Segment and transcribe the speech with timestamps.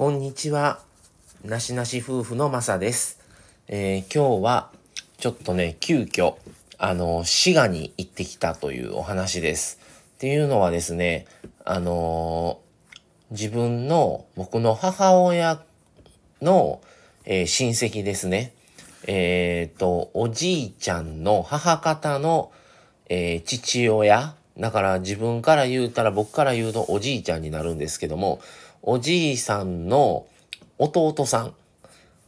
[0.00, 0.80] こんにちは。
[1.44, 3.20] なしなし夫婦のまさです。
[3.68, 4.70] えー今日は
[5.18, 6.36] ちょっとね、急遽、
[6.78, 9.78] あの、滋賀に行ってきたというお話です。
[10.14, 11.26] っていうのはですね、
[11.66, 15.60] あのー自分の、僕の母親
[16.40, 16.80] の、
[17.26, 18.54] えー親戚ですね。
[19.06, 22.52] えっ、と、おじいちゃんの母方の、
[23.10, 24.34] え父親。
[24.58, 28.40] だから自分から言うたら僕から言うとおじいちゃんになるんですけども、
[28.82, 30.26] おじいさんの
[30.78, 31.54] 弟さん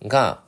[0.06, 0.40] が、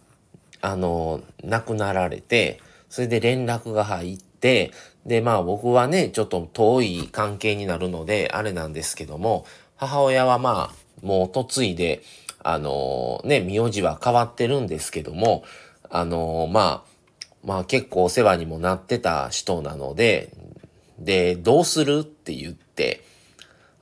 [0.61, 4.73] あの、亡くなられて、それで連絡が入って、
[5.07, 9.47] で、まあ僕はね、ちょっと遠い関係になるので、あれなんですけども、
[9.77, 12.03] 母親はまあ、もう嫁いで、
[12.43, 15.45] あのね、名字は変わってるんですけども、
[15.89, 20.31] あのまあ、まあ結構お世話にもなってた人なので、
[20.99, 23.03] で、どうするって言って、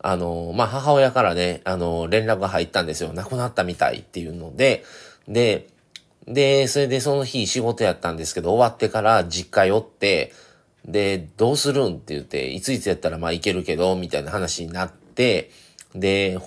[0.02, 3.12] あの、まあ、母親からね、あの、連絡が入ったんですよ。
[3.12, 4.84] 亡くなったみたいっていうので、
[5.28, 5.68] で、
[6.26, 10.32] で、それでその日仕事やったんですけど、終わってから実家寄って、
[10.84, 15.50] で、どうするんって言って、いついつやったらまあ行けるけど、みたいな話になって、
[15.94, 16.38] で、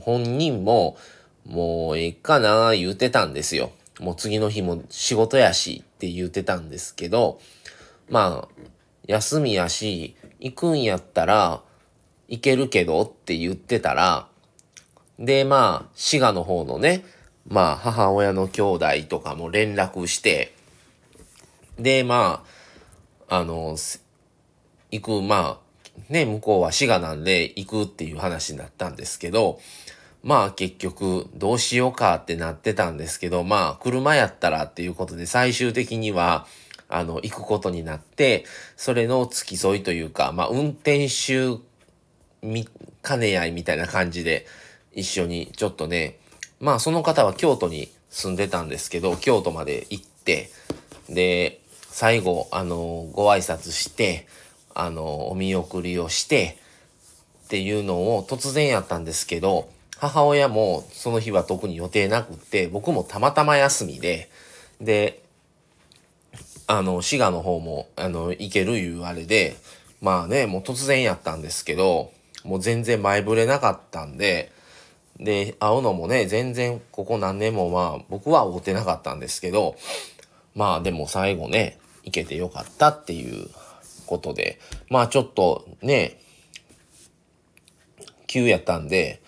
[0.00, 0.96] 本人も、
[1.44, 3.72] もうええかな、言うてたんですよ。
[4.00, 7.38] もう次の日も仕事やしって言うてたんですけど、
[8.08, 8.62] まあ、
[9.06, 11.62] 休みやし、行くんやったら、
[12.28, 14.28] 行けるけどって言ってたら、
[15.18, 17.04] で、まあ、滋賀の方のね、
[17.46, 20.54] まあ、母親の兄弟とかも連絡して、
[21.78, 22.44] で、ま
[23.28, 23.76] あ、あの、
[24.90, 25.64] 行く、まあ、
[26.08, 29.60] ね、向こうは滋賀なんで行くっていう話になったんですけど、
[30.24, 36.46] まあ結局どうしようかってなってたんですけど、まあ車やったらっていうことで最終的には、
[36.88, 38.44] あの、行くことになって、
[38.76, 41.60] それの付き添いというか、まあ運転手
[42.44, 42.68] み、
[43.02, 44.46] 兼ね合いみたいな感じで
[44.92, 46.18] 一緒にちょっとね、
[46.60, 50.50] まあその方は京都に住んでたんですけど、京都まで行って、
[51.08, 54.26] で、最後、あの、ご挨拶して、
[54.74, 56.58] あの、お見送りをして、
[57.44, 59.68] っていうのを突然やったんですけど、
[59.98, 64.30] 母親もその日は特に予定なくって、僕もたまたま休みで、
[64.80, 65.22] で、
[66.66, 69.56] あの、滋賀の方も、あの、行けるいうあれで、
[70.00, 72.12] まあね、もう突然やったんですけど、
[72.44, 74.52] もう全然前触れなかったんで、
[75.18, 79.76] で、会うのもね、全然ここ何年もまあ、僕は会うてなかったんですけど、
[80.54, 83.48] まあでも最後ね、行けてよかったっていう
[84.06, 84.58] ことで、
[84.90, 86.20] まあちょっとね、
[88.26, 89.22] 急やったんで、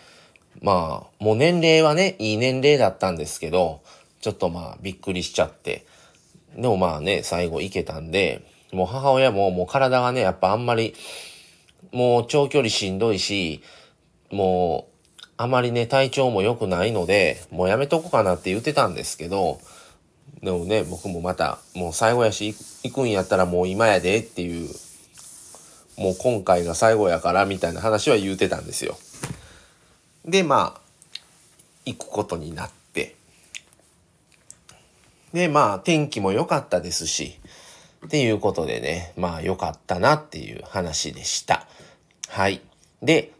[0.62, 3.82] まあ、もう年齢はね、いい年齢だったんですけど、
[4.20, 5.86] ちょっとまあ、びっくりしちゃって。
[6.56, 10.94] でもまあね、最後行けたんで、もう母親ももう体がね、やっぱあんまり、
[11.92, 13.62] もう長距離しんどいし、
[14.30, 14.88] も
[15.18, 19.60] う、あまりね、体調も良くないので、もうやめとこうかなって言ってたんですけど、
[20.42, 22.54] でもね、僕もまた、もう最後やし、
[22.84, 24.68] 行くんやったらもう今やでっていう、
[25.98, 28.96] もう今回が最後やからみたいな話は言うてたんですよ。
[30.24, 30.80] で、まあ、
[31.84, 33.16] 行くことになって。
[35.32, 37.38] で、まあ、天気も良かったですし、
[38.04, 41.66] っていうことでね、まあ良かったなっていう話でした。
[42.28, 42.60] はい。
[43.02, 43.32] で、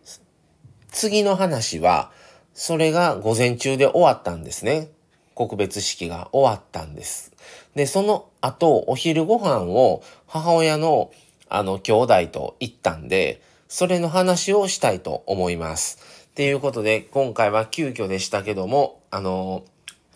[0.91, 2.11] 次の話は、
[2.55, 4.89] それが午前中で終わったんですね。
[5.35, 7.33] 告別式が終わったんです。
[7.75, 11.11] で、その後、お昼ご飯を母親の
[11.49, 16.27] あの兄弟と行ったんで、それの話をしたいと思います。
[16.31, 19.65] っていうことで、今回は急遽でしたけども、あの、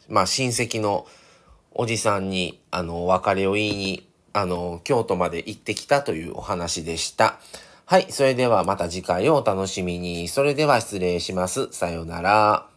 [0.09, 1.07] まあ、親戚の
[1.73, 7.39] おじさんに、あの、お別れを言いに、あの、京都まで行ってきたというお話でした。
[7.87, 8.07] はい。
[8.11, 10.29] それではまた次回をお楽しみに。
[10.29, 11.69] それでは失礼します。
[11.73, 12.70] さようなら。